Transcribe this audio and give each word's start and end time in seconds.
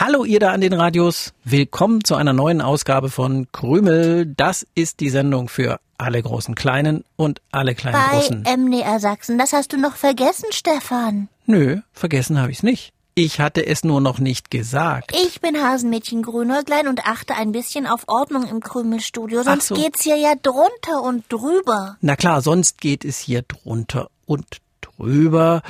Hallo 0.00 0.24
ihr 0.24 0.40
da 0.40 0.52
an 0.52 0.62
den 0.62 0.72
Radios. 0.72 1.34
Willkommen 1.44 2.02
zu 2.02 2.14
einer 2.14 2.32
neuen 2.32 2.62
Ausgabe 2.62 3.10
von 3.10 3.46
Krümel. 3.52 4.26
Das 4.26 4.66
ist 4.74 5.00
die 5.00 5.10
Sendung 5.10 5.48
für 5.48 5.80
alle 5.98 6.22
großen 6.22 6.54
Kleinen 6.54 7.04
und 7.16 7.42
alle 7.52 7.74
kleinen 7.74 7.98
Bei 8.10 8.16
Großen. 8.16 8.42
MDR 8.42 8.98
Sachsen, 9.00 9.36
das 9.36 9.52
hast 9.52 9.72
du 9.74 9.76
noch 9.76 9.96
vergessen, 9.96 10.46
Stefan. 10.50 11.28
Nö, 11.44 11.80
vergessen 11.92 12.40
habe 12.40 12.50
ich's 12.50 12.62
nicht. 12.62 12.94
Ich 13.14 13.38
hatte 13.38 13.66
es 13.66 13.84
nur 13.84 14.00
noch 14.00 14.18
nicht 14.18 14.50
gesagt. 14.50 15.14
Ich 15.14 15.42
bin 15.42 15.62
Hasenmädchen 15.62 16.22
Grünäuglein 16.22 16.88
und 16.88 17.06
achte 17.06 17.34
ein 17.34 17.52
bisschen 17.52 17.86
auf 17.86 18.04
Ordnung 18.06 18.48
im 18.48 18.60
Krümelstudio, 18.60 19.42
sonst 19.42 19.68
so. 19.68 19.74
geht's 19.74 20.02
hier 20.02 20.16
ja 20.16 20.32
drunter 20.42 21.02
und 21.02 21.30
drüber. 21.30 21.98
Na 22.00 22.16
klar, 22.16 22.40
sonst 22.40 22.80
geht 22.80 23.04
es 23.04 23.18
hier 23.18 23.42
drunter 23.42 24.08
und 24.24 24.46
drüber. 24.80 25.60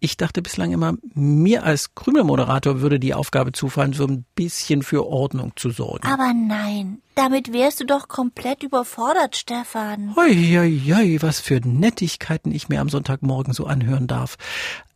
Ich 0.00 0.16
dachte 0.16 0.42
bislang 0.42 0.72
immer, 0.72 0.94
mir 1.14 1.64
als 1.64 1.94
Krümelmoderator 1.94 2.80
würde 2.80 3.00
die 3.00 3.14
Aufgabe 3.14 3.52
zufallen, 3.52 3.92
so 3.92 4.06
ein 4.06 4.24
bisschen 4.34 4.82
für 4.82 5.06
Ordnung 5.06 5.52
zu 5.56 5.70
sorgen. 5.70 6.06
Aber 6.06 6.32
nein, 6.32 7.02
damit 7.18 7.52
wärst 7.52 7.80
du 7.80 7.84
doch 7.84 8.06
komplett 8.06 8.62
überfordert, 8.62 9.36
Stefan. 9.36 10.14
Hoi, 10.14 11.18
was 11.20 11.40
für 11.40 11.60
Nettigkeiten 11.64 12.52
ich 12.52 12.68
mir 12.68 12.80
am 12.80 12.88
Sonntagmorgen 12.88 13.52
so 13.52 13.66
anhören 13.66 14.06
darf. 14.06 14.36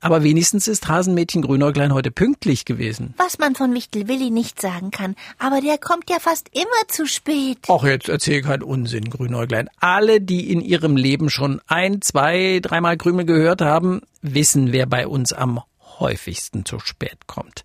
Aber 0.00 0.22
wenigstens 0.22 0.68
ist 0.68 0.86
Hasenmädchen 0.86 1.42
Grünäuglein 1.42 1.92
heute 1.92 2.12
pünktlich 2.12 2.64
gewesen. 2.64 3.14
Was 3.16 3.38
man 3.38 3.56
von 3.56 3.74
Wichtel 3.74 4.06
Willi 4.06 4.30
nicht 4.30 4.60
sagen 4.60 4.92
kann, 4.92 5.16
aber 5.38 5.60
der 5.60 5.78
kommt 5.78 6.10
ja 6.10 6.20
fast 6.20 6.48
immer 6.52 6.86
zu 6.86 7.06
spät. 7.06 7.58
Ach, 7.68 7.82
jetzt 7.82 8.08
erzähl 8.08 8.40
keinen 8.42 8.62
Unsinn, 8.62 9.10
Grünäuglein. 9.10 9.68
Alle, 9.80 10.20
die 10.20 10.52
in 10.52 10.60
ihrem 10.60 10.96
Leben 10.96 11.28
schon 11.28 11.60
ein, 11.66 12.02
zwei, 12.02 12.60
dreimal 12.62 12.96
Krümel 12.98 13.24
gehört 13.24 13.62
haben, 13.62 14.00
wissen, 14.20 14.70
wer 14.70 14.86
bei 14.86 15.08
uns 15.08 15.32
am 15.32 15.60
häufigsten 15.98 16.64
zu 16.64 16.78
spät 16.78 17.26
kommt. 17.26 17.64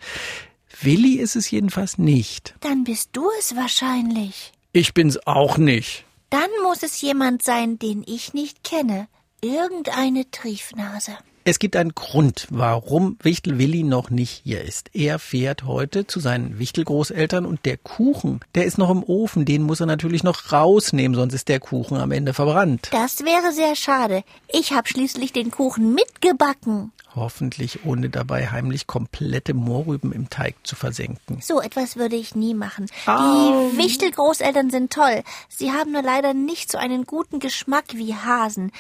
Willi 0.82 1.16
ist 1.16 1.36
es 1.36 1.50
jedenfalls 1.50 1.98
nicht. 1.98 2.56
Dann 2.60 2.84
bist 2.84 3.10
du 3.14 3.28
es 3.40 3.56
wahrscheinlich. 3.56 4.54
Ich 4.72 4.94
bin's 4.94 5.18
auch 5.26 5.58
nicht. 5.58 6.06
Dann 6.30 6.50
muss 6.64 6.84
es 6.84 7.02
jemand 7.02 7.44
sein, 7.44 7.80
den 7.80 8.04
ich 8.06 8.34
nicht 8.34 8.64
kenne. 8.64 9.08
Irgendeine 9.42 10.30
Triefnase. 10.30 11.18
Es 11.50 11.60
gibt 11.60 11.78
einen 11.78 11.96
Grund, 11.96 12.46
warum 12.50 13.16
Wichtel 13.22 13.58
Willi 13.58 13.84
noch 13.84 14.10
nicht 14.10 14.42
hier 14.44 14.66
ist. 14.66 14.90
Er 14.94 15.18
fährt 15.18 15.64
heute 15.64 16.06
zu 16.06 16.20
seinen 16.20 16.60
Wichtelgroßeltern 16.60 17.46
und 17.46 17.66
der 17.66 17.78
Kuchen, 17.78 18.42
der 18.54 18.66
ist 18.66 18.78
noch 18.78 18.90
im 18.90 19.02
Ofen, 19.02 19.46
den 19.46 19.64
muss 19.64 19.80
er 19.80 19.86
natürlich 19.86 20.24
noch 20.24 20.52
rausnehmen, 20.52 21.16
sonst 21.16 21.34
ist 21.34 21.48
der 21.48 21.62
Kuchen 21.62 21.96
am 21.96 22.12
Ende 22.12 22.34
verbrannt. 22.34 22.90
Das 22.92 23.22
wäre 23.22 23.54
sehr 23.54 23.78
schade. 23.78 24.26
Ich 24.50 24.74
habe 24.74 24.90
schließlich 24.90 25.32
den 25.32 25.50
Kuchen 25.50 25.94
mitgebacken. 25.94 26.92
Hoffentlich 27.16 27.86
ohne 27.86 28.10
dabei 28.10 28.48
heimlich 28.48 28.86
komplette 28.86 29.54
Mohrrüben 29.54 30.12
im 30.12 30.30
Teig 30.30 30.56
zu 30.64 30.76
versenken. 30.76 31.40
So 31.42 31.62
etwas 31.62 31.96
würde 31.96 32.18
ich 32.18 32.36
nie 32.36 32.56
machen. 32.56 32.88
Au. 33.06 33.70
Die 33.72 33.78
Wichtelgroßeltern 33.78 34.70
sind 34.70 34.92
toll. 34.92 35.24
Sie 35.48 35.72
haben 35.72 35.94
nur 35.94 36.04
leider 36.04 36.34
nicht 36.34 36.70
so 36.70 36.78
einen 36.78 37.06
guten 37.06 37.40
Geschmack 37.40 37.86
wie 37.94 38.14
Hasen. 38.14 38.74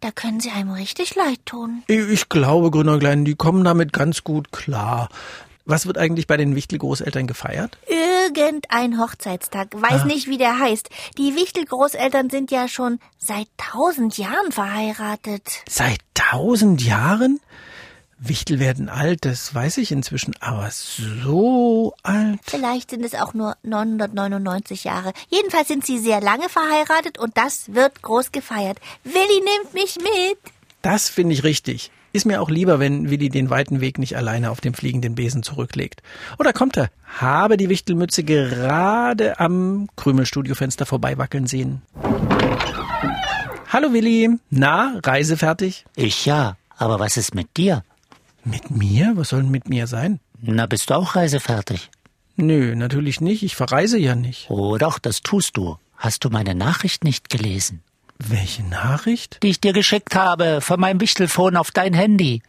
Da 0.00 0.10
können 0.12 0.40
sie 0.40 0.50
einem 0.50 0.70
richtig 0.70 1.14
leid 1.16 1.40
tun. 1.44 1.82
Ich 1.88 2.28
glaube, 2.28 2.70
Grünäuglein, 2.70 3.24
die 3.24 3.34
kommen 3.34 3.64
damit 3.64 3.92
ganz 3.92 4.22
gut 4.24 4.52
klar. 4.52 5.08
Was 5.64 5.86
wird 5.86 5.98
eigentlich 5.98 6.26
bei 6.26 6.36
den 6.38 6.54
Wichtelgroßeltern 6.54 7.26
gefeiert? 7.26 7.76
Irgendein 7.86 8.98
Hochzeitstag. 9.00 9.68
Weiß 9.74 10.02
Ah. 10.02 10.04
nicht, 10.06 10.26
wie 10.28 10.38
der 10.38 10.58
heißt. 10.58 10.88
Die 11.18 11.34
Wichtelgroßeltern 11.34 12.30
sind 12.30 12.50
ja 12.50 12.68
schon 12.68 13.00
seit 13.18 13.48
tausend 13.58 14.16
Jahren 14.16 14.50
verheiratet. 14.50 15.62
Seit 15.68 15.98
tausend 16.14 16.82
Jahren? 16.82 17.40
Wichtel 18.20 18.58
werden 18.58 18.88
alt, 18.88 19.24
das 19.24 19.54
weiß 19.54 19.78
ich 19.78 19.92
inzwischen, 19.92 20.34
aber 20.40 20.68
so 20.70 21.94
alt. 22.02 22.40
Vielleicht 22.42 22.90
sind 22.90 23.04
es 23.04 23.14
auch 23.14 23.32
nur 23.32 23.56
999 23.62 24.84
Jahre. 24.84 25.12
Jedenfalls 25.28 25.68
sind 25.68 25.86
sie 25.86 25.98
sehr 25.98 26.20
lange 26.20 26.48
verheiratet 26.48 27.18
und 27.18 27.36
das 27.36 27.72
wird 27.74 28.02
groß 28.02 28.32
gefeiert. 28.32 28.78
Willi 29.04 29.16
nimmt 29.16 29.72
mich 29.72 29.96
mit. 29.96 30.38
Das 30.82 31.08
finde 31.08 31.34
ich 31.34 31.44
richtig. 31.44 31.92
Ist 32.12 32.26
mir 32.26 32.40
auch 32.40 32.50
lieber, 32.50 32.80
wenn 32.80 33.10
Willi 33.10 33.28
den 33.28 33.50
weiten 33.50 33.80
Weg 33.80 33.98
nicht 33.98 34.16
alleine 34.16 34.50
auf 34.50 34.60
dem 34.60 34.74
fliegenden 34.74 35.14
Besen 35.14 35.42
zurücklegt. 35.44 36.02
Oder 36.38 36.52
kommt 36.52 36.76
er? 36.76 36.90
Habe 37.18 37.56
die 37.56 37.68
Wichtelmütze 37.68 38.24
gerade 38.24 39.38
am 39.38 39.88
Krümelstudiofenster 39.94 40.86
vorbeiwackeln 40.86 41.46
sehen. 41.46 41.82
Hallo 43.70 43.92
Willi. 43.92 44.30
Na, 44.50 44.98
Reise 45.04 45.36
fertig? 45.36 45.84
Ich 45.94 46.26
ja, 46.26 46.56
aber 46.78 46.98
was 46.98 47.16
ist 47.16 47.34
mit 47.34 47.56
dir? 47.56 47.84
Mit 48.50 48.70
mir? 48.70 49.12
Was 49.14 49.30
soll 49.30 49.42
denn 49.42 49.50
mit 49.50 49.68
mir 49.68 49.86
sein? 49.86 50.20
Na, 50.40 50.66
bist 50.66 50.90
du 50.90 50.94
auch 50.94 51.16
reisefertig? 51.16 51.90
Nö, 52.36 52.74
natürlich 52.74 53.20
nicht. 53.20 53.42
Ich 53.42 53.56
verreise 53.56 53.98
ja 53.98 54.14
nicht. 54.14 54.48
Oh 54.48 54.78
doch, 54.78 54.98
das 54.98 55.22
tust 55.22 55.56
du. 55.56 55.76
Hast 55.96 56.24
du 56.24 56.30
meine 56.30 56.54
Nachricht 56.54 57.04
nicht 57.04 57.28
gelesen? 57.28 57.82
Welche 58.18 58.62
Nachricht? 58.62 59.38
Die 59.42 59.48
ich 59.48 59.60
dir 59.60 59.72
geschickt 59.72 60.14
habe, 60.14 60.60
von 60.60 60.80
meinem 60.80 61.00
Wichtelfon 61.00 61.56
auf 61.56 61.70
dein 61.72 61.92
Handy. 61.92 62.42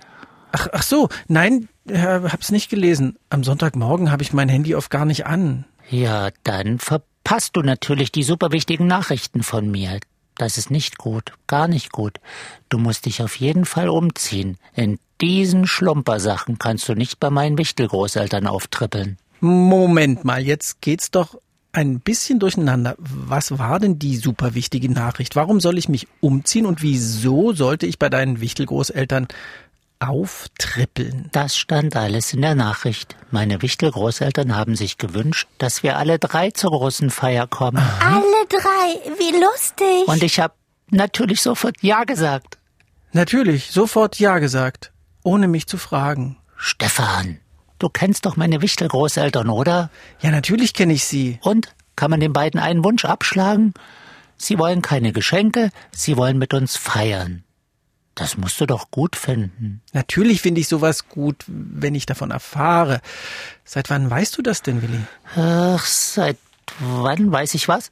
Ach, 0.52 0.68
ach 0.72 0.84
so, 0.84 1.10
nein, 1.28 1.68
hab's 1.92 2.52
nicht 2.52 2.70
gelesen. 2.70 3.18
Am 3.30 3.44
Sonntagmorgen 3.44 4.12
habe 4.12 4.24
ich 4.24 4.34
mein 4.34 4.50
Handy 4.50 4.76
oft 4.76 4.90
gar 4.90 5.06
nicht 5.06 5.26
an. 5.26 5.66
Ja, 5.90 6.30
dann 6.44 6.80
verpasst 6.80 7.56
du 7.56 7.62
natürlich 7.62 8.12
die 8.12 8.24
super 8.24 8.52
wichtigen 8.52 8.88
Nachrichten 8.88 9.44
von 9.44 9.70
mir. 9.70 10.00
Das 10.36 10.58
ist 10.58 10.72
nicht 10.72 10.98
gut, 10.98 11.34
gar 11.48 11.68
nicht 11.68 11.92
gut. 11.92 12.20
Du 12.70 12.78
musst 12.78 13.06
dich 13.06 13.22
auf 13.22 13.36
jeden 13.36 13.66
Fall 13.66 13.90
umziehen. 13.90 14.58
In 14.74 14.98
diesen 15.22 15.68
Schlumpersachen 15.68 16.60
kannst 16.60 16.88
du 16.90 16.94
nicht 16.94 17.20
bei 17.20 17.30
meinen 17.30 17.58
Wichtelgroßeltern 17.58 18.48
auftrippeln. 18.48 19.18
Moment 19.42 20.26
mal, 20.26 20.42
jetzt 20.42 20.82
geht's 20.82 21.12
doch 21.12 21.36
ein 21.72 22.00
bisschen 22.00 22.40
durcheinander. 22.40 22.96
Was 22.98 23.58
war 23.58 23.80
denn 23.80 24.00
die 24.00 24.18
super 24.18 24.56
wichtige 24.56 24.92
Nachricht? 24.92 25.36
Warum 25.36 25.60
soll 25.60 25.78
ich 25.78 25.88
mich 25.88 26.08
umziehen 26.20 26.66
und 26.66 26.82
wieso 26.82 27.54
sollte 27.54 27.86
ich 27.86 28.00
bei 28.00 28.10
deinen 28.10 28.42
Wichtelgroßeltern 28.42 29.28
auftrippeln? 30.00 31.30
Das 31.32 31.56
stand 31.56 31.96
alles 31.96 32.34
in 32.34 32.42
der 32.42 32.56
Nachricht. 32.56 33.16
Meine 33.32 33.62
Wichtelgroßeltern 33.62 34.56
haben 34.56 34.76
sich 34.76 34.98
gewünscht, 34.98 35.48
dass 35.58 35.84
wir 35.84 35.98
alle 35.98 36.18
drei 36.18 36.52
zur 36.52 36.72
großen 36.72 37.12
Feier 37.12 37.48
kommen. 37.48 37.78
Alle 38.00 38.46
drei. 38.50 39.18
Wie 39.18 39.40
lustig. 39.40 40.08
Und 40.08 40.24
ich 40.24 40.40
habe 40.40 40.54
natürlich 40.90 41.42
sofort 41.42 41.76
Ja 41.82 42.04
gesagt. 42.04 42.58
Natürlich, 43.12 43.72
sofort 43.72 44.20
Ja 44.20 44.40
gesagt, 44.40 44.92
ohne 45.30 45.48
mich 45.48 45.68
zu 45.68 45.78
fragen. 45.78 46.38
Stefan, 46.58 47.38
du 47.78 47.88
kennst 47.88 48.26
doch 48.26 48.36
meine 48.36 48.64
Wichtelgroßeltern, 48.64 49.50
oder? 49.50 49.92
Ja, 50.22 50.32
natürlich 50.32 50.74
kenne 50.74 50.94
ich 50.94 51.06
sie. 51.06 51.38
Und? 51.44 51.76
Kann 51.96 52.10
man 52.10 52.20
den 52.20 52.34
beiden 52.34 52.60
einen 52.60 52.84
Wunsch 52.84 53.06
abschlagen? 53.06 53.76
Sie 54.38 54.58
wollen 54.58 54.82
keine 54.82 55.12
Geschenke, 55.12 55.70
sie 55.92 56.18
wollen 56.18 56.40
mit 56.40 56.56
uns 56.56 56.78
feiern. 56.78 57.44
Das 58.16 58.38
musst 58.38 58.60
du 58.60 58.66
doch 58.66 58.90
gut 58.90 59.16
finden. 59.16 59.82
Natürlich 59.94 60.42
finde 60.42 60.62
ich 60.62 60.68
sowas 60.68 61.08
gut, 61.10 61.44
wenn 61.48 61.94
ich 61.94 62.08
davon 62.08 62.32
erfahre. 62.32 63.00
Seit 63.64 63.92
wann 63.92 64.10
weißt 64.10 64.36
du 64.36 64.42
das 64.42 64.64
denn, 64.64 64.82
Willi? 64.82 65.00
Ach, 65.36 65.86
seit 65.86 66.38
wann 66.80 67.32
weiß 67.32 67.54
ich 67.54 67.68
was? 67.68 67.92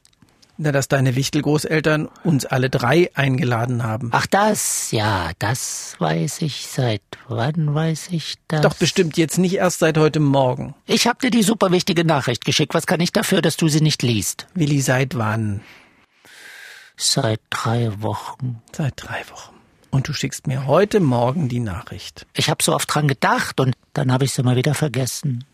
Na, 0.60 0.72
dass 0.72 0.88
deine 0.88 1.14
Wichtelgroßeltern 1.14 2.08
uns 2.24 2.44
alle 2.44 2.68
drei 2.68 3.12
eingeladen 3.14 3.84
haben. 3.84 4.10
Ach, 4.12 4.26
das, 4.26 4.90
ja, 4.90 5.30
das 5.38 5.94
weiß 6.00 6.42
ich. 6.42 6.66
Seit 6.66 7.00
wann 7.28 7.76
weiß 7.76 8.08
ich 8.10 8.34
das? 8.48 8.62
Doch 8.62 8.74
bestimmt 8.74 9.16
jetzt 9.16 9.38
nicht 9.38 9.54
erst 9.54 9.78
seit 9.78 9.96
heute 9.96 10.18
Morgen. 10.18 10.74
Ich 10.84 11.06
hab 11.06 11.20
dir 11.20 11.30
die 11.30 11.44
super 11.44 11.70
wichtige 11.70 12.04
Nachricht 12.04 12.44
geschickt. 12.44 12.74
Was 12.74 12.88
kann 12.88 12.98
ich 12.98 13.12
dafür, 13.12 13.40
dass 13.40 13.56
du 13.56 13.68
sie 13.68 13.80
nicht 13.80 14.02
liest? 14.02 14.48
Willi, 14.54 14.80
seit 14.80 15.16
wann? 15.16 15.60
Seit 16.96 17.40
drei 17.50 17.92
Wochen. 18.02 18.60
Seit 18.72 18.94
drei 18.96 19.22
Wochen. 19.30 19.54
Und 19.90 20.08
du 20.08 20.12
schickst 20.12 20.48
mir 20.48 20.66
heute 20.66 20.98
Morgen 20.98 21.48
die 21.48 21.60
Nachricht. 21.60 22.26
Ich 22.34 22.50
hab 22.50 22.62
so 22.62 22.74
oft 22.74 22.92
dran 22.92 23.06
gedacht 23.06 23.60
und 23.60 23.76
dann 23.92 24.12
hab 24.12 24.22
ich's 24.22 24.38
immer 24.38 24.56
wieder 24.56 24.74
vergessen. 24.74 25.44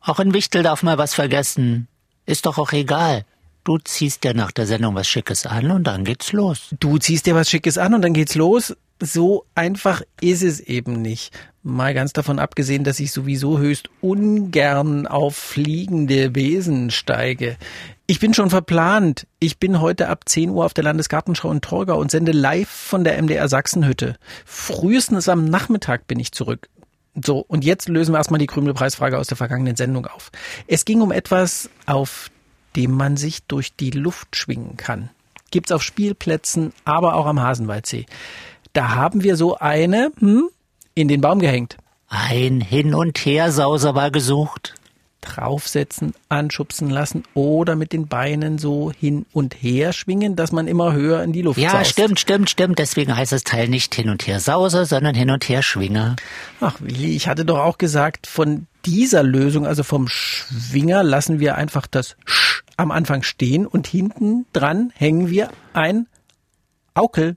Auch 0.00 0.18
in 0.18 0.32
Wichtel 0.32 0.62
darf 0.62 0.82
man 0.82 0.96
was 0.96 1.12
vergessen. 1.12 1.88
Ist 2.24 2.46
doch 2.46 2.56
auch 2.56 2.72
egal. 2.72 3.26
Du 3.66 3.78
ziehst 3.78 4.22
dir 4.22 4.32
nach 4.32 4.52
der 4.52 4.64
Sendung 4.64 4.94
was 4.94 5.08
Schickes 5.08 5.44
an 5.44 5.72
und 5.72 5.88
dann 5.88 6.04
geht's 6.04 6.32
los. 6.32 6.68
Du 6.78 6.98
ziehst 6.98 7.26
dir 7.26 7.34
was 7.34 7.50
Schickes 7.50 7.78
an 7.78 7.94
und 7.94 8.02
dann 8.02 8.12
geht's 8.12 8.36
los. 8.36 8.76
So 9.02 9.44
einfach 9.56 10.02
ist 10.20 10.44
es 10.44 10.60
eben 10.60 11.02
nicht. 11.02 11.36
Mal 11.64 11.92
ganz 11.92 12.12
davon 12.12 12.38
abgesehen, 12.38 12.84
dass 12.84 13.00
ich 13.00 13.10
sowieso 13.10 13.58
höchst 13.58 13.90
ungern 14.00 15.08
auf 15.08 15.34
fliegende 15.34 16.30
Besen 16.30 16.92
steige. 16.92 17.56
Ich 18.06 18.20
bin 18.20 18.34
schon 18.34 18.50
verplant. 18.50 19.26
Ich 19.40 19.58
bin 19.58 19.80
heute 19.80 20.10
ab 20.10 20.28
10 20.28 20.50
Uhr 20.50 20.64
auf 20.64 20.72
der 20.72 20.84
Landesgartenschau 20.84 21.50
in 21.50 21.60
Torgau 21.60 21.98
und 21.98 22.12
sende 22.12 22.30
live 22.30 22.68
von 22.68 23.02
der 23.02 23.20
MDR 23.20 23.48
Sachsenhütte. 23.48 24.14
Frühestens 24.44 25.28
am 25.28 25.44
Nachmittag 25.44 26.06
bin 26.06 26.20
ich 26.20 26.30
zurück. 26.30 26.68
So, 27.20 27.38
und 27.40 27.64
jetzt 27.64 27.88
lösen 27.88 28.12
wir 28.12 28.18
erstmal 28.18 28.38
die 28.38 28.46
Krümelpreisfrage 28.46 29.18
aus 29.18 29.26
der 29.26 29.36
vergangenen 29.36 29.74
Sendung 29.74 30.06
auf. 30.06 30.30
Es 30.68 30.84
ging 30.84 31.00
um 31.00 31.10
etwas, 31.10 31.68
auf 31.86 32.30
dem 32.76 32.92
man 32.92 33.16
sich 33.16 33.44
durch 33.44 33.74
die 33.74 33.90
Luft 33.90 34.36
schwingen 34.36 34.76
kann. 34.76 35.10
Gibt's 35.50 35.72
auf 35.72 35.82
Spielplätzen, 35.82 36.72
aber 36.84 37.14
auch 37.14 37.26
am 37.26 37.40
Hasenwaldsee. 37.40 38.06
Da 38.72 38.94
haben 38.94 39.22
wir 39.22 39.36
so 39.36 39.56
eine, 39.56 40.12
hm, 40.18 40.48
in 40.94 41.08
den 41.08 41.20
Baum 41.20 41.38
gehängt. 41.40 41.76
Ein 42.08 42.60
Hin- 42.60 42.94
und 42.94 43.18
Hersauser 43.24 43.94
war 43.94 44.10
gesucht. 44.10 44.74
Draufsetzen, 45.22 46.14
anschubsen 46.28 46.88
lassen 46.88 47.24
oder 47.34 47.74
mit 47.74 47.92
den 47.92 48.06
Beinen 48.06 48.58
so 48.58 48.92
hin 48.92 49.26
und 49.32 49.54
her 49.60 49.92
schwingen, 49.92 50.36
dass 50.36 50.52
man 50.52 50.68
immer 50.68 50.92
höher 50.92 51.22
in 51.24 51.32
die 51.32 51.42
Luft 51.42 51.58
Ja, 51.58 51.70
saust. 51.72 51.90
stimmt, 51.90 52.20
stimmt, 52.20 52.48
stimmt. 52.48 52.78
Deswegen 52.78 53.16
heißt 53.16 53.32
das 53.32 53.42
Teil 53.42 53.68
nicht 53.68 53.92
Hin- 53.94 54.08
und 54.10 54.24
Hersauser, 54.26 54.86
sondern 54.86 55.16
Hin- 55.16 55.30
und 55.30 55.48
Herschwinger. 55.48 56.14
Ach, 56.60 56.76
Willi, 56.80 57.16
ich 57.16 57.26
hatte 57.26 57.44
doch 57.44 57.58
auch 57.58 57.76
gesagt, 57.78 58.28
von 58.28 58.66
dieser 58.84 59.24
Lösung, 59.24 59.66
also 59.66 59.82
vom 59.82 60.06
Schwinger, 60.06 61.02
lassen 61.02 61.40
wir 61.40 61.56
einfach 61.56 61.88
das 61.88 62.16
Sch 62.24 62.45
am 62.76 62.90
Anfang 62.90 63.22
stehen 63.22 63.66
und 63.66 63.86
hinten 63.86 64.46
dran 64.52 64.92
hängen 64.94 65.30
wir 65.30 65.50
ein 65.72 66.06
Aukel. 66.94 67.36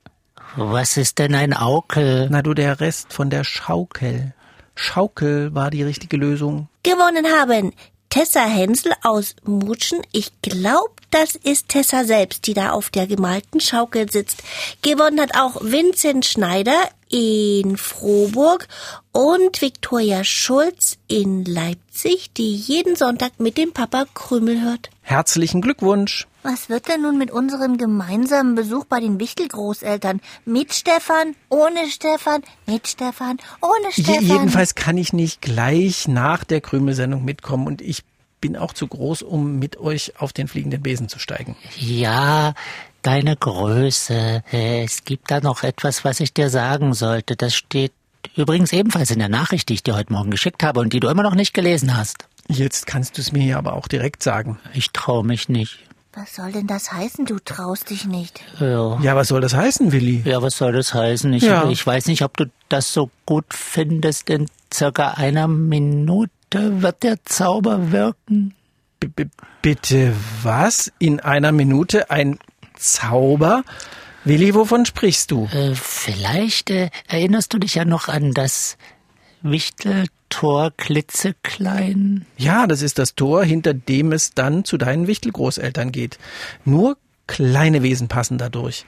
Was 0.55 0.97
ist 0.97 1.19
denn 1.19 1.35
ein 1.35 1.53
Aukel? 1.53 2.27
Na 2.31 2.41
du, 2.41 2.53
der 2.53 2.79
Rest 2.79 3.13
von 3.13 3.29
der 3.29 3.43
Schaukel. 3.43 4.33
Schaukel 4.75 5.53
war 5.53 5.69
die 5.69 5.83
richtige 5.83 6.17
Lösung. 6.17 6.69
Gewonnen 6.83 7.25
haben 7.27 7.73
Tessa 8.09 8.45
Hensel 8.45 8.93
aus 9.03 9.35
Mutschen. 9.43 10.01
Ich 10.11 10.31
glaube, 10.41 10.93
das 11.11 11.35
ist 11.35 11.69
Tessa 11.69 12.05
selbst, 12.05 12.47
die 12.47 12.55
da 12.55 12.71
auf 12.71 12.89
der 12.89 13.05
gemalten 13.05 13.59
Schaukel 13.59 14.09
sitzt. 14.09 14.41
Gewonnen 14.81 15.21
hat 15.21 15.35
auch 15.37 15.57
Vincent 15.61 16.25
Schneider 16.25 16.89
in 17.09 17.77
Frohburg 17.77 18.67
und 19.11 19.61
Viktoria 19.61 20.23
Schulz 20.23 20.97
in 21.07 21.45
Leipzig, 21.45 22.33
die 22.33 22.55
jeden 22.55 22.95
Sonntag 22.95 23.39
mit 23.39 23.57
dem 23.57 23.73
Papa 23.73 24.05
Krümel 24.13 24.61
hört. 24.61 24.89
Herzlichen 25.09 25.61
Glückwunsch. 25.61 26.27
Was 26.43 26.69
wird 26.69 26.87
denn 26.87 27.01
nun 27.01 27.17
mit 27.17 27.31
unserem 27.31 27.79
gemeinsamen 27.79 28.53
Besuch 28.53 28.85
bei 28.85 28.99
den 28.99 29.19
Wichtelgroßeltern? 29.19 30.21
Mit 30.45 30.71
Stefan, 30.71 31.35
ohne 31.49 31.89
Stefan, 31.89 32.43
mit 32.67 32.87
Stefan, 32.87 33.39
ohne 33.59 33.87
Je 33.95 34.03
Stefan? 34.03 34.23
jedenfalls 34.23 34.75
kann 34.75 34.99
ich 34.99 35.11
nicht 35.11 35.41
gleich 35.41 36.07
nach 36.07 36.43
der 36.43 36.61
Krümelsendung 36.61 37.25
mitkommen 37.25 37.65
und 37.65 37.81
ich 37.81 38.03
bin 38.39 38.55
auch 38.55 38.71
zu 38.71 38.85
groß, 38.85 39.23
um 39.23 39.57
mit 39.57 39.79
euch 39.79 40.13
auf 40.19 40.31
den 40.31 40.47
fliegenden 40.47 40.83
Besen 40.83 41.09
zu 41.09 41.17
steigen. 41.17 41.55
Ja, 41.75 42.53
deine 43.01 43.35
Größe. 43.35 44.43
Es 44.51 45.05
gibt 45.05 45.31
da 45.31 45.39
noch 45.41 45.63
etwas, 45.63 46.05
was 46.05 46.19
ich 46.19 46.35
dir 46.35 46.51
sagen 46.51 46.93
sollte. 46.93 47.35
Das 47.35 47.55
steht 47.55 47.93
übrigens 48.35 48.71
ebenfalls 48.73 49.09
in 49.09 49.17
der 49.17 49.29
Nachricht, 49.29 49.69
die 49.69 49.73
ich 49.73 49.81
dir 49.81 49.95
heute 49.95 50.13
Morgen 50.13 50.29
geschickt 50.29 50.61
habe 50.61 50.81
und 50.81 50.93
die 50.93 50.99
du 50.99 51.07
immer 51.07 51.23
noch 51.23 51.33
nicht 51.33 51.55
gelesen 51.55 51.97
hast. 51.97 52.28
Jetzt 52.51 52.87
kannst 52.87 53.17
du 53.17 53.21
es 53.21 53.31
mir 53.31 53.57
aber 53.57 53.73
auch 53.73 53.87
direkt 53.87 54.23
sagen. 54.23 54.59
Ich 54.73 54.89
traue 54.91 55.23
mich 55.23 55.49
nicht. 55.49 55.79
Was 56.13 56.35
soll 56.35 56.51
denn 56.51 56.65
das 56.65 56.91
heißen, 56.91 57.25
du 57.25 57.37
traust 57.39 57.91
dich 57.91 58.05
nicht? 58.05 58.41
Ja. 58.59 58.99
Ja, 59.01 59.15
was 59.15 59.27
soll 59.27 59.41
das 59.41 59.53
heißen, 59.53 59.91
Willi? 59.91 60.23
Ja, 60.25 60.41
was 60.41 60.57
soll 60.57 60.71
das 60.73 60.93
heißen? 60.93 61.31
Ich, 61.33 61.43
Ja. 61.43 61.69
ich 61.69 61.85
weiß 61.85 62.07
nicht, 62.07 62.23
ob 62.23 62.35
du 62.35 62.45
das 62.67 62.91
so 62.91 63.11
gut 63.27 63.45
findest. 63.51 64.29
In 64.31 64.47
circa 64.73 65.11
einer 65.11 65.47
Minute 65.47 66.31
wird 66.81 67.03
der 67.03 67.23
Zauber 67.25 67.91
wirken. 67.91 68.55
B 68.99 69.07
-b 69.07 69.29
Bitte 69.61 70.13
was? 70.41 70.91
In 70.97 71.19
einer 71.19 71.51
Minute 71.51 72.09
ein 72.09 72.39
Zauber? 72.75 73.63
Willi, 74.25 74.53
wovon 74.55 74.85
sprichst 74.85 75.31
du? 75.31 75.47
Äh, 75.53 75.75
vielleicht 75.75 76.71
äh, 76.71 76.89
erinnerst 77.07 77.53
du 77.53 77.59
dich 77.59 77.75
ja 77.75 77.85
noch 77.85 78.07
an 78.09 78.33
das 78.33 78.77
Wichteltor 80.29 80.71
klitzeklein. 80.77 82.25
Ja, 82.37 82.67
das 82.67 82.83
ist 82.83 82.99
das 82.99 83.15
Tor, 83.15 83.43
hinter 83.43 83.73
dem 83.73 84.11
es 84.11 84.35
dann 84.35 84.63
zu 84.63 84.77
deinen 84.77 85.07
Wichtelgroßeltern 85.07 85.91
geht. 85.91 86.19
Nur 86.65 86.97
kleine 87.25 87.81
Wesen 87.81 88.07
passen 88.07 88.37
dadurch. 88.37 88.85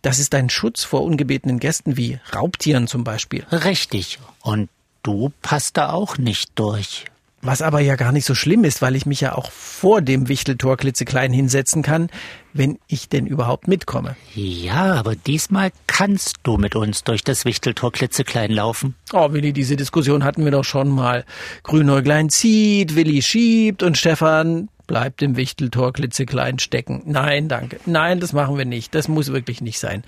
Das 0.00 0.18
ist 0.18 0.34
ein 0.34 0.48
Schutz 0.48 0.84
vor 0.84 1.02
ungebetenen 1.02 1.60
Gästen 1.60 1.98
wie 1.98 2.18
Raubtieren 2.34 2.86
zum 2.86 3.04
Beispiel. 3.04 3.44
Richtig. 3.52 4.18
Und 4.40 4.70
du 5.02 5.30
passt 5.42 5.76
da 5.76 5.92
auch 5.92 6.16
nicht 6.16 6.52
durch. 6.54 7.04
Was 7.40 7.62
aber 7.62 7.80
ja 7.80 7.94
gar 7.94 8.10
nicht 8.10 8.24
so 8.24 8.34
schlimm 8.34 8.64
ist, 8.64 8.82
weil 8.82 8.96
ich 8.96 9.06
mich 9.06 9.20
ja 9.20 9.36
auch 9.36 9.52
vor 9.52 10.02
dem 10.02 10.28
Wichteltor 10.28 10.76
klitzeklein 10.76 11.32
hinsetzen 11.32 11.82
kann, 11.82 12.10
wenn 12.52 12.78
ich 12.88 13.08
denn 13.08 13.26
überhaupt 13.26 13.68
mitkomme. 13.68 14.16
Ja, 14.34 14.94
aber 14.94 15.14
diesmal 15.14 15.70
kannst 15.86 16.36
du 16.42 16.56
mit 16.56 16.74
uns 16.74 17.04
durch 17.04 17.22
das 17.22 17.44
Wichteltor 17.44 17.92
klitzeklein 17.92 18.50
laufen. 18.50 18.96
Oh, 19.12 19.32
Willi, 19.32 19.52
diese 19.52 19.76
Diskussion 19.76 20.24
hatten 20.24 20.44
wir 20.44 20.50
doch 20.50 20.64
schon 20.64 20.88
mal. 20.88 21.24
Grünäuglein 21.62 22.28
zieht, 22.28 22.96
Willi 22.96 23.22
schiebt 23.22 23.84
und 23.84 23.96
Stefan 23.96 24.68
bleibt 24.88 25.22
im 25.22 25.36
Wichteltor 25.36 25.92
klitzeklein 25.92 26.58
stecken. 26.58 27.02
Nein, 27.04 27.48
danke. 27.48 27.78
Nein, 27.86 28.18
das 28.18 28.32
machen 28.32 28.58
wir 28.58 28.64
nicht. 28.64 28.94
Das 28.96 29.06
muss 29.06 29.32
wirklich 29.32 29.60
nicht 29.60 29.78
sein. 29.78 30.02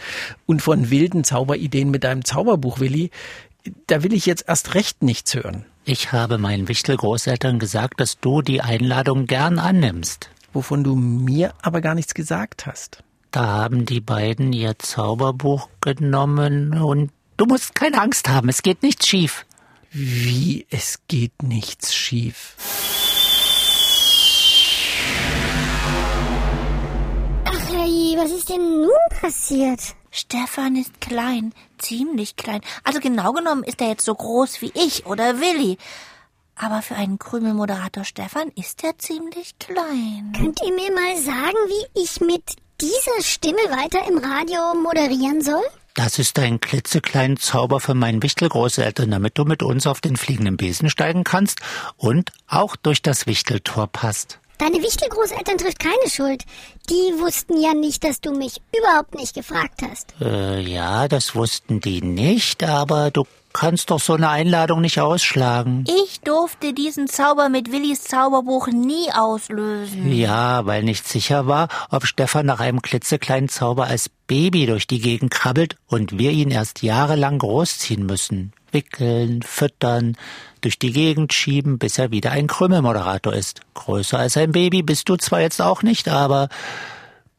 Und 0.46 0.62
von 0.62 0.90
wilden 0.90 1.22
Zauberideen 1.22 1.90
mit 1.90 2.02
deinem 2.02 2.24
Zauberbuch, 2.24 2.80
Willi, 2.80 3.10
da 3.86 4.02
will 4.02 4.12
ich 4.12 4.26
jetzt 4.26 4.44
erst 4.48 4.74
recht 4.74 5.02
nichts 5.02 5.34
hören. 5.34 5.64
Ich 5.84 6.12
habe 6.12 6.38
meinen 6.38 6.68
Wichtelgroßeltern 6.68 7.58
gesagt, 7.58 8.00
dass 8.00 8.20
du 8.20 8.42
die 8.42 8.60
Einladung 8.60 9.26
gern 9.26 9.58
annimmst. 9.58 10.30
Wovon 10.52 10.84
du 10.84 10.94
mir 10.96 11.54
aber 11.62 11.80
gar 11.80 11.94
nichts 11.94 12.14
gesagt 12.14 12.66
hast. 12.66 13.02
Da 13.30 13.46
haben 13.46 13.86
die 13.86 14.00
beiden 14.00 14.52
ihr 14.52 14.78
Zauberbuch 14.78 15.68
genommen 15.80 16.74
und 16.80 17.12
du 17.36 17.46
musst 17.46 17.74
keine 17.74 18.00
Angst 18.00 18.28
haben, 18.28 18.48
es 18.48 18.62
geht 18.62 18.82
nichts 18.82 19.06
schief. 19.06 19.46
Wie, 19.92 20.66
es 20.70 21.00
geht 21.08 21.42
nichts 21.42 21.94
schief. 21.94 22.56
Ach 27.44 27.68
hey, 27.70 28.16
was 28.16 28.30
ist 28.32 28.48
denn 28.48 28.82
nun 28.82 29.20
passiert? 29.20 29.94
Stefan 30.10 30.76
ist 30.76 31.00
klein, 31.00 31.54
ziemlich 31.78 32.36
klein. 32.36 32.60
Also 32.84 33.00
genau 33.00 33.32
genommen 33.32 33.64
ist 33.64 33.80
er 33.80 33.88
jetzt 33.88 34.04
so 34.04 34.14
groß 34.14 34.60
wie 34.60 34.72
ich 34.74 35.06
oder 35.06 35.40
Willi. 35.40 35.78
Aber 36.56 36.82
für 36.82 36.96
einen 36.96 37.18
Krümelmoderator 37.18 38.04
Stefan 38.04 38.50
ist 38.54 38.84
er 38.84 38.98
ziemlich 38.98 39.58
klein. 39.58 40.32
Könnt 40.36 40.60
ihr 40.66 40.74
mir 40.74 40.92
mal 40.92 41.16
sagen, 41.16 41.56
wie 41.68 42.02
ich 42.02 42.20
mit 42.20 42.56
dieser 42.80 43.22
Stimme 43.22 43.62
weiter 43.70 44.06
im 44.08 44.18
Radio 44.18 44.74
moderieren 44.74 45.42
soll? 45.42 45.62
Das 45.94 46.18
ist 46.18 46.38
ein 46.38 46.60
klitzekleinen 46.60 47.36
Zauber 47.36 47.80
für 47.80 47.94
meinen 47.94 48.22
Wichtelgroßeltern, 48.22 49.10
damit 49.10 49.38
du 49.38 49.44
mit 49.44 49.62
uns 49.62 49.86
auf 49.86 50.00
den 50.00 50.16
fliegenden 50.16 50.56
Besen 50.56 50.90
steigen 50.90 51.24
kannst 51.24 51.60
und 51.96 52.32
auch 52.46 52.76
durch 52.76 53.02
das 53.02 53.26
Wichteltor 53.26 53.86
passt. 53.86 54.39
Deine 54.60 54.82
Wichtelgroßeltern 54.82 55.56
trifft 55.56 55.78
keine 55.78 56.10
Schuld. 56.10 56.44
Die 56.90 57.18
wussten 57.18 57.58
ja 57.58 57.72
nicht, 57.72 58.04
dass 58.04 58.20
du 58.20 58.32
mich 58.32 58.60
überhaupt 58.78 59.14
nicht 59.14 59.34
gefragt 59.34 59.80
hast. 59.82 60.14
Äh, 60.20 60.60
ja, 60.60 61.08
das 61.08 61.34
wussten 61.34 61.80
die 61.80 62.02
nicht, 62.02 62.62
aber 62.62 63.10
du 63.10 63.24
kannst 63.54 63.90
doch 63.90 64.00
so 64.00 64.12
eine 64.12 64.28
Einladung 64.28 64.82
nicht 64.82 65.00
ausschlagen. 65.00 65.84
Ich 66.04 66.20
durfte 66.20 66.74
diesen 66.74 67.08
Zauber 67.08 67.48
mit 67.48 67.72
Willis 67.72 68.04
Zauberbuch 68.04 68.68
nie 68.68 69.10
auslösen. 69.12 70.12
Ja, 70.12 70.66
weil 70.66 70.82
nicht 70.82 71.08
sicher 71.08 71.46
war, 71.46 71.68
ob 71.90 72.06
Stefan 72.06 72.44
nach 72.44 72.60
einem 72.60 72.82
klitzekleinen 72.82 73.48
Zauber 73.48 73.86
als 73.86 74.10
Baby 74.26 74.66
durch 74.66 74.86
die 74.86 75.00
Gegend 75.00 75.30
krabbelt 75.30 75.76
und 75.86 76.18
wir 76.18 76.32
ihn 76.32 76.50
erst 76.50 76.82
jahrelang 76.82 77.38
großziehen 77.38 78.04
müssen. 78.04 78.52
Wickeln, 78.72 79.42
füttern, 79.42 80.16
durch 80.60 80.78
die 80.78 80.92
Gegend 80.92 81.32
schieben, 81.32 81.78
bis 81.78 81.98
er 81.98 82.10
wieder 82.10 82.32
ein 82.32 82.46
Krümmelmoderator 82.46 83.32
ist. 83.32 83.60
Größer 83.74 84.18
als 84.18 84.36
ein 84.36 84.52
Baby 84.52 84.82
bist 84.82 85.08
du 85.08 85.16
zwar 85.16 85.40
jetzt 85.40 85.60
auch 85.60 85.82
nicht, 85.82 86.08
aber 86.08 86.48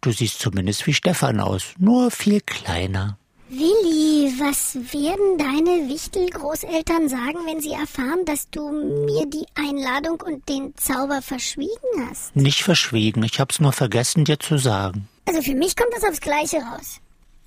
du 0.02 0.12
siehst 0.12 0.40
zumindest 0.40 0.88
wie 0.88 0.94
Stefan 0.94 1.40
aus, 1.40 1.74
nur 1.78 2.12
viel 2.12 2.42
kleiner. 2.42 3.18
Willi, 3.54 4.34
was 4.40 4.76
werden 4.76 5.38
deine 5.38 5.90
Wichtelgroßeltern 5.90 7.10
sagen, 7.10 7.40
wenn 7.46 7.60
sie 7.60 7.74
erfahren, 7.74 8.24
dass 8.24 8.50
du 8.50 8.72
mir 8.72 9.26
die 9.26 9.46
Einladung 9.56 10.22
und 10.22 10.48
den 10.48 10.74
Zauber 10.78 11.22
verschwiegen 11.22 12.08
hast? 12.10 12.34
Nicht 12.34 12.64
verschwiegen, 12.64 13.24
ich 13.24 13.42
hab's 13.42 13.60
nur 13.60 13.74
vergessen 13.74 14.24
dir 14.24 14.40
zu 14.40 14.58
sagen. 14.58 15.10
Also 15.28 15.42
für 15.42 15.54
mich 15.54 15.76
kommt 15.76 15.94
das 15.94 16.06
aufs 16.06 16.22
Gleiche 16.22 16.60
raus. 16.60 17.01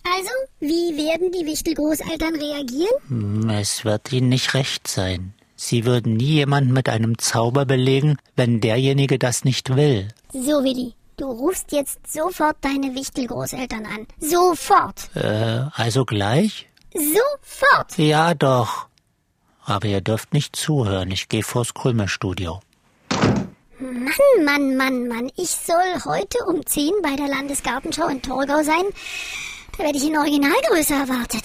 Also, 0.05 0.31
wie 0.61 0.97
werden 0.97 1.33
die 1.33 1.47
Wichtelgroßeltern 1.47 2.35
reagieren? 2.37 2.95
Hm, 3.09 3.49
Es 3.51 3.85
wird 3.85 4.13
ihnen 4.13 4.29
nicht 4.29 4.55
recht 4.55 4.87
sein. 4.87 5.35
Sie 5.57 5.85
würden 5.87 6.17
nie 6.17 6.35
jemanden 6.35 6.73
mit 6.73 6.89
einem 6.89 7.17
Zauber 7.19 7.65
belegen, 7.65 8.19
wenn 8.37 8.61
derjenige 8.61 9.19
das 9.19 9.45
nicht 9.45 9.75
will. 9.77 10.09
So, 10.33 10.63
Willi, 10.65 10.95
du 11.17 11.27
rufst 11.31 11.73
jetzt 11.73 12.13
sofort 12.13 12.57
deine 12.61 12.95
Wichtelgroßeltern 12.95 13.87
an. 13.87 14.07
Sofort. 14.21 15.15
Äh, 15.17 15.63
also 15.73 16.05
gleich? 16.05 16.69
Sofort. 16.93 17.97
Ja, 17.97 18.35
doch. 18.35 18.87
Aber 19.65 19.87
ihr 19.89 20.01
dürft 20.03 20.35
nicht 20.35 20.55
zuhören. 20.57 21.11
Ich 21.13 21.29
gehe 21.29 21.43
vors 21.43 21.73
Krümelstudio. 21.73 22.61
Mann, 23.79 24.45
Mann, 24.45 24.77
Mann, 24.77 25.09
Mann. 25.09 25.31
Ich 25.37 25.51
soll 25.51 26.05
heute 26.05 26.39
um 26.47 26.65
10 26.65 26.93
bei 27.03 27.17
der 27.17 27.29
Landesgartenschau 27.29 28.09
in 28.09 28.21
Torgau 28.23 28.63
sein. 28.63 28.85
Da 29.77 29.85
werde 29.85 29.99
ich 29.99 30.07
in 30.07 30.17
Originalgröße 30.17 30.95
erwartet. 30.95 31.45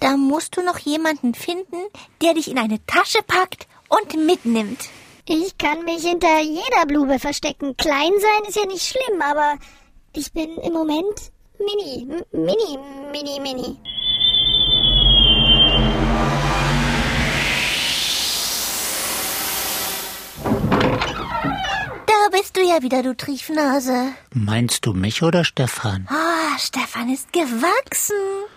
Da 0.00 0.16
musst 0.16 0.56
du 0.56 0.62
noch 0.62 0.78
jemanden 0.78 1.34
finden, 1.34 1.76
der 2.22 2.34
dich 2.34 2.50
in 2.50 2.58
eine 2.58 2.84
Tasche 2.86 3.22
packt 3.26 3.66
und 3.88 4.24
mitnimmt. 4.26 4.80
Ich 5.28 5.58
kann 5.58 5.84
mich 5.84 6.04
hinter 6.04 6.40
jeder 6.40 6.86
Blume 6.86 7.18
verstecken. 7.18 7.76
Klein 7.76 8.12
sein 8.20 8.48
ist 8.48 8.56
ja 8.56 8.66
nicht 8.66 8.86
schlimm, 8.86 9.20
aber 9.20 9.58
ich 10.14 10.32
bin 10.32 10.56
im 10.58 10.72
Moment 10.72 11.32
mini, 11.58 12.06
mini, 12.32 12.78
mini, 13.12 13.40
mini. 13.40 13.76
Da 22.06 22.30
bist 22.38 22.56
du 22.56 22.60
ja 22.60 22.82
wieder, 22.82 23.02
du 23.02 23.16
Triefnase. 23.16 24.12
Meinst 24.32 24.86
du 24.86 24.92
mich 24.92 25.22
oder 25.22 25.44
Stefan? 25.44 26.06
Ah, 26.10 26.25
Stefan 26.58 27.12
ist 27.12 27.32
gewachsen. 27.32 28.14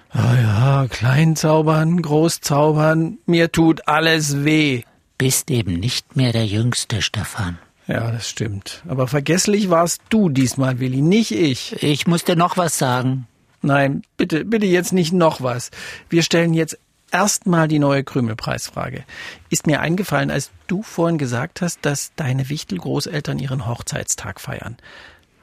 Ah 0.10 0.36
ja, 0.36 0.88
klein 0.90 1.36
zaubern, 1.36 2.02
groß 2.02 2.42
zaubern, 2.42 3.18
mir 3.26 3.52
tut 3.52 3.88
alles 3.88 4.44
weh. 4.44 4.84
Bist 5.18 5.52
eben 5.52 5.74
nicht 5.74 6.16
mehr 6.16 6.32
der 6.32 6.46
Jüngste, 6.46 7.02
Stefan. 7.02 7.58
Ja, 7.88 8.12
das 8.12 8.30
stimmt. 8.30 8.84
Aber 8.88 9.08
vergesslich 9.08 9.70
warst 9.70 10.02
du 10.10 10.30
diesmal, 10.30 10.80
Willi, 10.80 11.02
nicht 11.02 11.32
ich. 11.32 11.82
Ich 11.84 12.08
muss 12.08 12.24
dir 12.24 12.36
noch 12.36 12.56
was 12.56 12.78
sagen. 12.78 13.28
Nein, 13.62 14.04
bitte, 14.16 14.46
bitte 14.46 14.66
jetzt 14.66 14.94
nicht 14.94 15.12
noch 15.12 15.42
was. 15.42 15.72
Wir 16.10 16.24
stellen 16.24 16.54
jetzt 16.54 16.78
erstmal 17.12 17.68
die 17.68 17.80
neue 17.80 18.04
Krümelpreisfrage. 18.04 19.04
Ist 19.50 19.68
mir 19.68 19.82
eingefallen, 19.82 20.32
als 20.32 20.52
du 20.68 20.84
vorhin 20.84 21.18
gesagt 21.18 21.62
hast, 21.62 21.80
dass 21.82 22.14
deine 22.16 22.50
Wichtelgroßeltern 22.50 23.40
ihren 23.40 23.68
Hochzeitstag 23.68 24.40
feiern. 24.40 24.78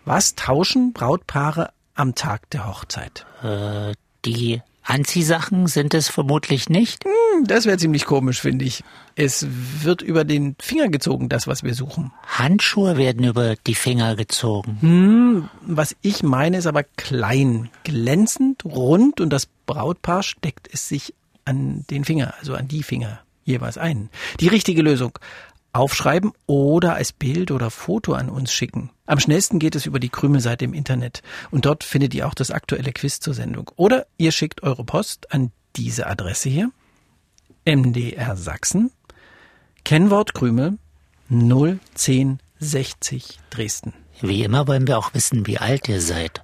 Was 0.05 0.37
tauschen 0.37 0.93
Brautpaare 0.93 1.71
am 1.97 2.15
Tag 2.15 2.49
der 2.51 2.67
Hochzeit? 2.69 3.27
Äh, 3.43 3.95
die 4.25 4.63
Anziehsachen 4.83 5.67
sind 5.67 5.95
es 5.95 6.09
vermutlich 6.09 6.69
nicht. 6.69 7.05
Hm, 7.05 7.45
Das 7.47 7.67
wäre 7.67 7.77
ziemlich 7.77 8.05
komisch, 8.05 8.41
finde 8.41 8.65
ich. 8.65 8.85
Es 9.17 9.47
wird 9.83 10.01
über 10.01 10.25
den 10.25 10.55
Finger 10.61 10.89
gezogen, 10.89 11.29
das, 11.29 11.47
was 11.49 11.65
wir 11.65 11.75
suchen. 11.75 12.13
Handschuhe 12.27 12.97
werden 12.97 13.25
über 13.25 13.57
die 13.67 13.75
Finger 13.75 14.15
gezogen. 14.15 14.79
Hm, 14.81 15.49
was 15.63 15.97
ich 16.03 16.23
meine, 16.23 16.59
ist 16.59 16.67
aber 16.67 16.85
klein, 16.85 17.69
glänzend, 17.83 18.65
rund 18.65 19.21
und 19.21 19.31
das 19.31 19.47
Brautpaar 19.67 20.23
steckt 20.23 20.69
es 20.73 20.89
sich 20.89 21.15
an 21.45 21.85
den 21.91 22.05
Finger, 22.05 22.35
also 22.39 22.55
an 22.55 22.69
die 22.69 22.83
Finger 22.85 23.21
jeweils 23.45 23.79
ein. 23.79 24.09
Die 24.41 24.49
richtige 24.49 24.83
Lösung. 24.83 25.19
Aufschreiben 25.77 26.33
oder 26.47 26.95
als 26.95 27.13
Bild 27.13 27.51
oder 27.51 27.71
Foto 27.71 28.15
an 28.15 28.29
uns 28.29 28.53
schicken. 28.53 28.91
Am 29.07 29.21
schnellsten 29.21 29.59
geht 29.59 29.77
es 29.77 29.87
über 29.87 30.01
die 30.01 30.09
Krümelseite 30.09 30.65
im 30.65 30.75
Internet 30.75 31.23
und 31.51 31.67
dort 31.67 31.85
findet 31.85 32.15
ihr 32.15 32.27
auch 32.27 32.35
das 32.35 32.51
aktuelle 32.51 32.93
Quiz 32.93 33.21
zur 33.21 33.35
Sendung. 33.35 33.71
Oder 33.77 34.07
ihr 34.19 34.33
schickt 34.33 34.63
eure 34.63 34.85
Post 34.85 35.33
an 35.33 35.53
diese 35.77 36.07
Adresse 36.07 36.49
hier. 36.49 36.71
MDR 37.65 38.37
Sachsen. 38.37 38.91
Kennwort 39.85 40.35
Krümel 40.35 40.79
01060 41.29 43.41
Dresden. 43.51 43.93
Wie 44.21 44.45
immer 44.45 44.67
wollen 44.67 44.87
wir 44.87 44.99
auch 44.99 45.15
wissen, 45.15 45.47
wie 45.47 45.59
alt 45.59 45.89
ihr 45.89 46.01
seid. 46.01 46.43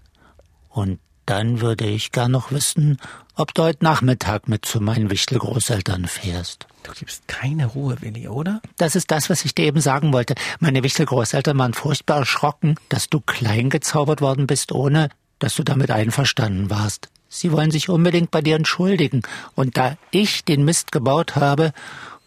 Und 0.68 0.98
dann 1.26 1.60
würde 1.60 1.86
ich 1.86 2.12
gern 2.12 2.32
noch 2.32 2.50
wissen, 2.50 2.98
ob 3.36 3.54
du 3.54 3.62
heute 3.62 3.84
Nachmittag 3.84 4.48
mit 4.48 4.64
zu 4.64 4.80
meinen 4.80 5.10
Wichtelgroßeltern 5.10 6.06
fährst. 6.06 6.66
Du 6.82 6.92
gibst 6.92 7.28
keine 7.28 7.66
Ruhe, 7.66 7.96
Willi, 8.00 8.28
oder? 8.28 8.60
Das 8.76 8.96
ist 8.96 9.10
das, 9.10 9.30
was 9.30 9.44
ich 9.44 9.54
dir 9.54 9.66
eben 9.66 9.80
sagen 9.80 10.12
wollte. 10.12 10.34
Meine 10.58 10.82
Wichtelgroßeltern 10.82 11.56
waren 11.58 11.74
furchtbar 11.74 12.18
erschrocken, 12.18 12.74
dass 12.88 13.08
du 13.08 13.20
klein 13.20 13.70
gezaubert 13.70 14.20
worden 14.20 14.46
bist, 14.46 14.72
ohne 14.72 15.08
dass 15.38 15.54
du 15.54 15.62
damit 15.62 15.90
einverstanden 15.90 16.70
warst. 16.70 17.08
Sie 17.28 17.52
wollen 17.52 17.70
sich 17.70 17.88
unbedingt 17.88 18.30
bei 18.30 18.42
dir 18.42 18.56
entschuldigen. 18.56 19.22
Und 19.54 19.76
da 19.76 19.96
ich 20.10 20.44
den 20.44 20.64
Mist 20.64 20.92
gebaut 20.92 21.34
habe, 21.36 21.72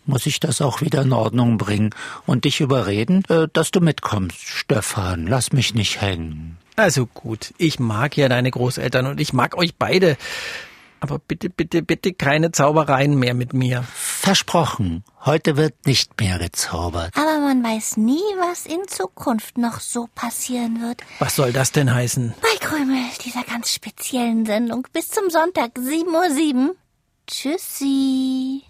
muss 0.06 0.26
ich 0.26 0.40
das 0.40 0.62
auch 0.62 0.82
wieder 0.82 1.02
in 1.04 1.14
Ordnung 1.14 1.58
bringen 1.58 1.92
und 2.26 2.46
dich 2.46 2.62
überreden, 2.62 3.24
äh, 3.30 3.48
dass 3.52 3.72
du 3.72 3.82
mitkommst. 3.82 4.40
Stefan, 4.42 5.28
lass 5.28 5.52
mich 5.52 5.74
nicht 5.74 6.02
hängen. 6.02 6.58
Also 6.76 7.06
gut, 7.06 7.54
ich 7.58 7.80
mag 7.80 8.18
ja 8.18 8.28
deine 8.30 8.52
Großeltern 8.52 9.06
und 9.06 9.20
ich 9.20 9.34
mag 9.34 9.58
euch 9.58 9.76
beide. 9.76 10.18
Aber 11.06 11.20
bitte, 11.20 11.52
bitte, 11.52 11.84
bitte 11.84 12.14
keine 12.14 12.52
Zaubereien 12.52 13.14
mehr 13.14 13.36
mit 13.36 13.54
mir. 13.54 13.84
Versprochen, 13.94 15.04
heute 15.24 15.56
wird 15.56 15.86
nicht 15.86 16.20
mehr 16.20 16.40
gezaubert. 16.40 17.16
Aber 17.16 17.40
man 17.42 17.64
weiß 17.64 17.98
nie, 17.98 18.24
was 18.40 18.66
in 18.66 18.88
Zukunft 18.88 19.60
noch 19.60 19.82
so 19.82 20.10
passieren 20.16 20.82
wird. 20.82 21.02
Was 21.20 21.36
soll 21.36 21.54
das 21.54 21.72
denn 21.72 21.94
heißen? 21.94 22.34
Bei 22.42 22.58
Krümel, 22.60 23.04
dieser 23.24 23.44
ganz 23.44 23.72
speziellen 23.72 24.48
Sendung. 24.48 24.88
Bis 24.94 25.10
zum 25.12 25.30
Sonntag, 25.30 25.76
7.07 25.76 26.70
Uhr. 26.70 26.76
Tschüssi. 27.28 28.64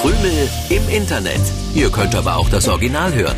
Krümel 0.00 0.48
im 0.70 0.88
Internet. 0.88 1.42
Ihr 1.76 1.92
könnt 1.92 2.16
aber 2.16 2.38
auch 2.38 2.48
das 2.48 2.66
Original 2.66 3.14
hören. 3.14 3.36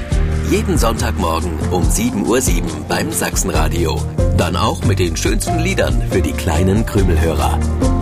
Jeden 0.51 0.79
Sonntagmorgen 0.79 1.59
um 1.71 1.83
7.07 1.83 2.63
Uhr 2.63 2.85
beim 2.89 3.13
Sachsenradio. 3.13 4.01
Dann 4.37 4.57
auch 4.57 4.85
mit 4.85 4.99
den 4.99 5.17
schönsten 5.17 5.59
Liedern 5.61 6.03
für 6.11 6.21
die 6.21 6.33
kleinen 6.33 6.85
Krümelhörer. 6.85 7.94